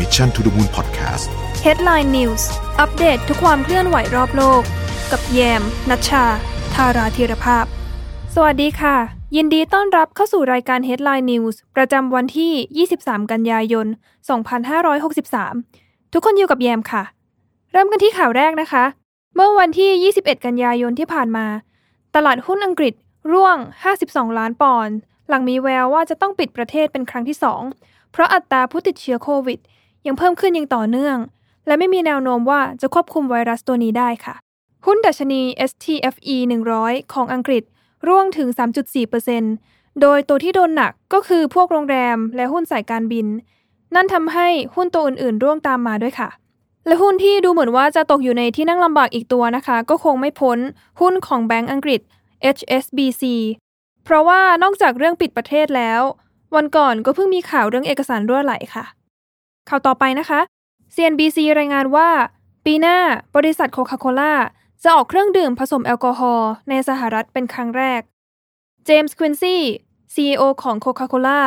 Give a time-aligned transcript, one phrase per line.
[0.00, 1.26] Mission to the Moon Podcast
[1.66, 2.42] Headline News
[2.80, 4.62] อัปเดตทุกความเคลื่อนไหวรอบโลก
[5.12, 6.24] กับแยมนัชชา
[6.74, 7.64] ธาราธีรภาพ
[8.34, 8.96] สวัสดีค่ะ
[9.36, 13.86] ยินดีต้อนรับเข้าสู่รายการ Headline News ประจำวันที่ 23 กันยายน
[15.00, 17.02] 2563 ทุกคนอยู่กับแยมค่ะ
[17.72, 18.84] เริ่มกันที่ข่าวแรกนะคะ
[19.34, 21.46] เมื่อวันที่ 21 กันยายนที่ผ่านมา
[22.14, 22.94] ตลาดหุ้นอังกฤษ
[23.32, 23.56] ร่วง
[23.98, 24.96] 52 ล้านปอนด์
[25.28, 27.36] หลังมีแววว่าจะต้องปิดประเทศเป็นครั้งที่
[27.74, 29.60] 2 เพราะอัตราผู้ติดเชื้อโควิด
[30.06, 31.16] ยังเพิ่มขึ้นอย่างต่อเนื่อง
[31.66, 34.34] และไม่มีแนวโน้มว่าจะควบคุมไวรัสตัวนี้ได้ค่ะ
[34.86, 36.36] หุ้นดัชนี STFE
[36.74, 37.62] 100 ของอังกฤษ
[38.08, 38.48] ร่วงถึง
[39.24, 43.26] 3.4%โดยตัวที่โดนหนักก็คือพวกโรงแรมและหุ้นสายการบิน
[43.94, 46.28] นั่นทำให้หุ้นตัวอื่นๆ ร่วงตามมาด้วยค่ะ
[46.86, 50.58] และหุ้นที่ดูเหมือนว่าจะตกอยู่ในที่นั่งลำบากอีกตัวนะคะ ก็คงไม่พ้น
[51.00, 52.00] หุ้นของแบงก์อังกฤษ
[52.56, 53.22] HSBC
[54.04, 56.02] เพราะว่านอกจากเรื่องปิดประเทศแล้ว
[56.56, 58.84] วันก่อนก็เพิ่งมีข่าวเรื่องเอกสารรั่วไหลค่ะ
[59.68, 60.40] ข่าวต่อไปนะคะ
[60.94, 62.08] CNBC รายงานว่า
[62.64, 62.98] ปีหน้า
[63.36, 64.34] บริษัทโคคาโคล่า
[64.82, 68.00] จะออกเครื่องดื่มผสมแอลกอฮอล์ในสหรัฐเป็นครั้งแรก
[68.84, 69.62] เจมส์ควินซี่
[70.14, 71.42] CEO ของโคคาโคล่า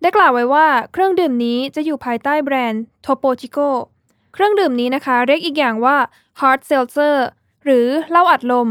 [0.00, 3.68] ได้กล่าวไว้ว่าเครื่องดื่มนี้จะอยู่ภายใต้แบรนด์ Topo Chico
[4.34, 5.96] เครื่องดื่มนี้นะคะ เรียกอีกอย่างว่า
[6.40, 7.16] Hard Seltzer
[7.64, 8.68] หรือเหล้าอัดลม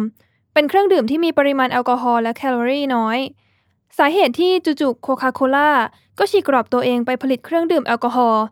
[0.54, 3.18] เป็นเครื่องดื่มที่มีปริมาณแอลกอฮอล์และแคลอรี่น้อย
[3.98, 5.72] สาเหตุที่จู่ๆโคคาโคล่า
[6.20, 8.44] ก็ฉีกกรอบตัวเองไปผลิตเครื่องดื่มแอลกอฮอล์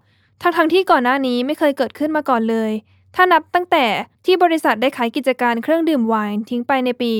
[0.42, 2.72] ทั้งๆที่ก่อนหน้านี้ไม่เคยเกิดขึ้นมาก่อนเลย
[3.16, 3.86] ถ้านับตั้งแต่
[4.26, 7.12] ที่บริษัทได้ขายกิจการเครื่องดื่มไวน์ทิ้งไปในปี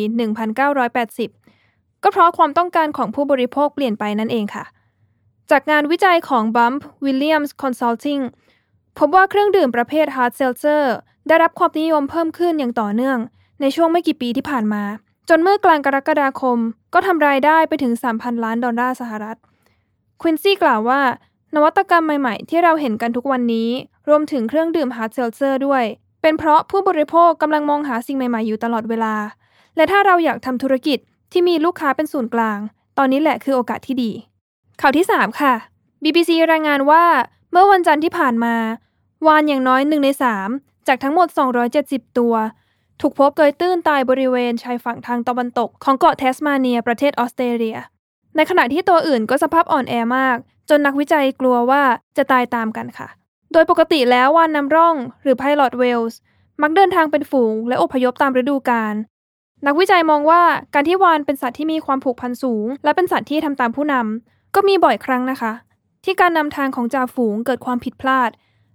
[0.78, 4.64] 1980 ก็เพราะความต้องการของผู้บริโภคเปลี่ยนไปนั่นเองค่ะ
[5.52, 8.24] จากงานวิจัยของ Bump Williams Consulting
[8.98, 10.84] พบว่าเครื่องดื่มประเภท Hard Seltzer
[11.28, 13.18] ได้รับความนิยมเพิ่มขึ้นอย่างต่อเนื่อง
[13.62, 14.84] ในช่วงไม่กี่ปีที่ผ่านมา
[15.30, 16.58] จนเมื่อกลางกรกฎาคม
[16.94, 19.38] ก็ทำรายได้ไปถึง 3,000 ล้านดอลลาร์สหรัฐ
[20.22, 21.02] ควินซี่กล่าวว่า
[21.56, 23.70] นวัตกรรมใหม่ๆ ที่เราเห็นกันทุกวันนี้
[24.10, 25.84] รวมถึงเครื่องดื่ม Hard Seltzer ด้วย
[26.22, 29.16] เป็นเพราะผู้บริโภคกำลังมองหาสิ่งใหม่ๆ อยู่ตลอดเวลา
[29.76, 31.00] และถ้าเราอยากทำธุรกิจ
[31.32, 32.60] ที่มีลูกค้าเป็นศูนย์กลาง
[32.98, 34.12] ตอนนี้แหละคือโอกาสที่ดี
[34.82, 35.54] ข่าวที่ 3 ค่ะ
[36.04, 37.04] BBC รายงานว่า
[37.52, 38.56] เมื่อวันจันทร์ที่ผ่านมา
[39.28, 40.10] วานอย่างน้อยหนึ่งใน
[40.48, 41.28] 3 จากทั้งหมด
[41.74, 42.34] 270 ตัว
[43.02, 47.78] ถูกพบเกยตื้นตายบริเวณชายฝั่งทางตะวันตกของเกาะเทสมาเนียประเทศออสเตรเลีย
[48.36, 50.38] ในขณะที่ตัวอื่นก็สภาพอ่อนแอมาก
[50.74, 51.82] จนนักวิจัยกลัวว่า
[52.18, 53.08] จะตายตามกันค่ะ
[53.54, 56.16] โดยปกติแล้ววานนำร่องหรือ Pilot Whales
[56.62, 58.96] มักเดินทางเป็นฝูงและอพยพตามฤดูกาล
[59.66, 60.42] นักวิจัยมองว่า
[60.74, 65.54] การที่วานเป็นสัตว์ที่มีความผูกพันสูง และเป็นสัตว์ที่ทำตามผู้นำก็มีบ่อยครั้งนะคะ
[66.04, 68.30] ที่การนำทางของจ่าฝูงเกิดความผิดพลาด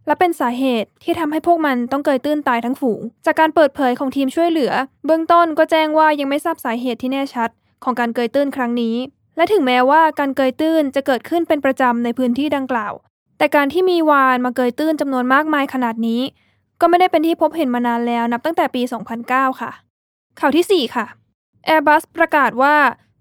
[0.06, 4.72] และเป็นสาเหตุที่ทำให้พวกมันต้องเกยตื้นตายทั้งฝูง จากการเปิดเผยของทีมช่วยเหลือ
[5.06, 7.50] เบื้องต้นก็แจ้งว่ายังไม่ทราบสาเหตุที่แน่ชัด
[7.84, 8.96] ของการเกยตื้นครั้งนี้
[9.36, 12.92] และถึงแม้ว่าการเกยตื้นจะเกิดขึ้นเป็นประจำในพื้นที่ดังกล่าว
[13.38, 16.22] แต่การที่มีวานมาเกยตื้นจำนวนมากมายขนาดนี้
[16.80, 18.82] ก็ไม่ได้เป็นที่พบเห็นมานานแล้วนับตั้งแต่ปี
[19.22, 19.70] 2009 ค่ะ
[20.40, 21.06] ข่าวที่ 4 ค่ะ
[21.68, 22.74] Airbus ประกาศว่า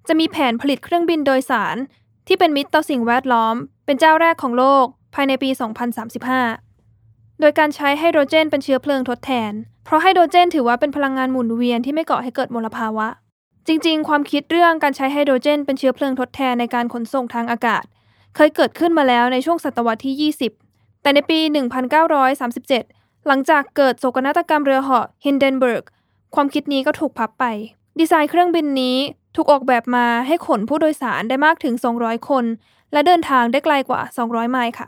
[0.08, 1.76] จะมีแผนผลิตเครื่องบินโดยสาร
[2.28, 3.56] ที่เป็นมิตรต่อสิ่งแวดล้อม
[3.86, 5.50] เป็นเจ้าแรกของโลก ภายในปี
[6.26, 9.52] 2035 โดยการใช้ไฮโดรเจนเป็นเชื้อเพลิงทดแทน
[9.86, 13.08] เพราะไฮโดรเจนถือว่าเป็นพลังงานหมุนเวียนที่ไม่ก่อให้เกิดมลภาวะ
[13.68, 17.84] จริง ๆ ความคิดเรื่องการใช้ไฮโดรเจนเป็นเชื้อเพลิงทดแทนในการขนส่งทางอากาศ
[18.36, 20.32] เคยเกิดขึ้นมาแล้วในช่วงศตวรรษที่
[20.64, 21.40] 20 แต่ในปี
[22.34, 25.84] 1937 หลังจากเกิดโศกนาฏกรรมเรือเหาะฮินเดนเบิร์ก
[26.36, 27.46] ความคิดนี้ก็ถูกพับไป
[28.00, 28.98] ดีไซน์เครื่องบินนี้
[29.36, 32.46] ถูกออกแบบมาให้ขนผู้โดยสารได้มากถึง 200 คน
[32.92, 34.88] และเดินทางได้ไกลกว่า 200 ไมล์ค่ะ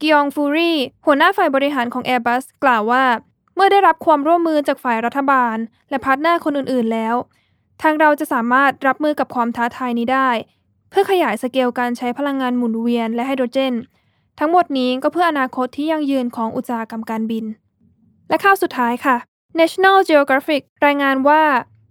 [0.00, 0.72] กิโยม ฟูรี
[1.06, 3.04] หัวหน้าฝ่ายบริหารของ Airbus กล่าวว่า
[3.54, 5.56] เมื่อได้รับความร่วมมือจากฝ่ายรัฐบาล
[5.90, 7.14] และ partner คนอื่น ๆ แล้ว
[7.82, 10.30] ทางเราจะสามารถรับมือกับความท้าทายนี้ได้
[10.90, 13.74] เพื่อขยายสเกลการใช้พลังงานหมุนเวียนและไฮโดรเจน
[14.38, 17.44] ทั้งหมดนี้ก็เพื่ออนาคตที่ยั่งยืนของอุตสาหกรรมการบิน
[18.28, 19.16] และข่าวสุดท้ายค่ะ
[19.58, 21.42] National Geographic รายงานว่า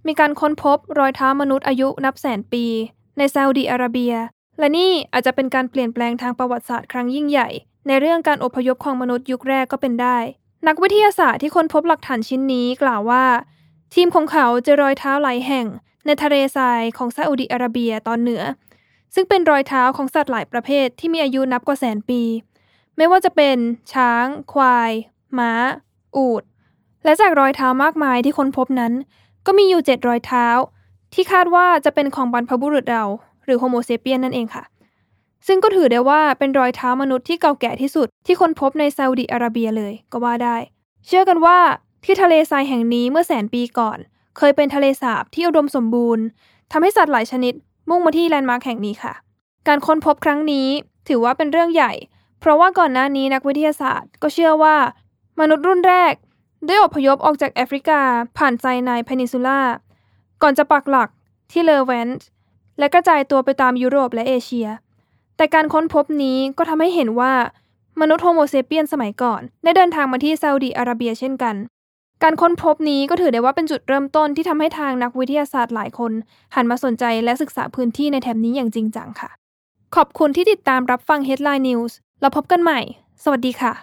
[0.08, 2.66] มีการค้นพบรอยเท้ามนุษย์อายุนับแสนปี
[3.18, 4.14] ในซาอุดีอาระเบีย
[4.59, 7.50] และนี่อาจจะเป็นการเปลี่ยนแปลงทางประวัติศาสตร์ครั้งยิ่งใหญ่
[7.88, 10.18] ในเรื่องการอพยพของมนุษย์ยุคแรกก็เป็นได้
[10.68, 13.25] นักวิทยาศาสตร์ที่ค้นพบหลักฐานชิ้นนี้กล่าวว่า
[13.94, 15.66] ทีมของเขาเจอรอยเท้าหลายแห่ง
[16.06, 18.44] ในทะเลทรายของซาอุดีอาระเบียตอนเหนือ
[19.13, 22.22] ซึ่งเป็นรอยเท้าของสัตว์หลายประเภทที่มีอายุนับกว่าแสนปี
[22.98, 23.57] ไม่ว่าจะเป็น
[23.94, 24.92] ช้าง ควาย
[25.39, 25.51] ม้า
[26.16, 26.44] อูฐ
[27.04, 28.94] และจากรอยเท้ามากมายที่ค้นพบนั้น
[29.45, 30.48] ก็มีอยู่เจ็ดรอยเท้า
[31.13, 33.04] ที่คาดว่าจะเป็นของบรรพบุรุษเรา
[33.45, 34.63] หรือโฮโมเซเปียนนั่นเองค่ะ
[35.48, 40.57] ซึ่งก็ถือได้ว่าเป็นรอยเท้ามนุษย์ที่เก่าแก่ที่สุดที่ค้นพบในซาอุดิอาระเบียเลยก็ว่าได้
[41.06, 41.57] เชื่อกันว่า
[42.03, 43.97] ที่ทะเลทรายแห่งนี้เมื่อแสนปีก่อน
[44.38, 46.25] เคยเป็นทะเลสาบที่อุดมสมบูรณ์
[46.71, 47.53] ทำให้สัตว์หลายชนิด
[47.89, 49.13] มุ่งมาที่แลนด์มาร์คแห่งนี้ค่ะ
[49.67, 50.67] การค้นพบครั้งนี้
[51.07, 51.94] ถือว่าเป็นเรื่องใหญ่
[52.39, 54.75] เพราะว่าก่อนหน้านี้นักวิทยาศาสตร์ก็เชื่อว่า
[55.39, 56.13] มนุษย์รุ่นแรก
[56.67, 58.01] ได้อพยพออกจากแอฟริกา
[58.38, 59.62] ผ่าน Sinai Peninsula
[60.41, 61.09] ก่อนจะปักหลัก
[61.51, 62.27] ที่ Levant
[62.79, 64.67] และกระจายตัวไปตามยุโรปและเอเชีย
[65.38, 67.33] แต่การค้นพบนี้ก็ทำให้เห็นว่า
[68.01, 71.55] มนุษย์โฮโมเซเปียนสมัยก่อน ได้เดินทางมาที่ซาอุดีอาระเบียเช่นกัน
[72.24, 76.12] การค้นพบนี้ก็ถือได้ว่าเป็นจุดเริ่มต้นที่ทำให้ทางนักวิทยาศาสตร์หลายคน
[76.56, 79.30] หันมาสนใจและศึกษาพื้นที่ในแถบนี้อย่างจริงจังค่ะ
[79.96, 81.92] ขอบคุณที่ติดตามรับฟัง Headline News
[82.22, 82.80] เราพบกันใหม่
[83.24, 83.74] สวัสดีค่ะ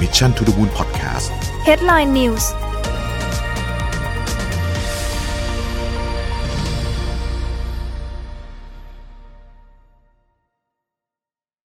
[0.00, 1.26] Mission to the Moon Podcast
[1.68, 2.44] Headline News